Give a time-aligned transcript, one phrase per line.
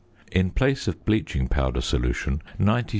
[0.31, 2.89] In place of bleaching powder solution, 90 c.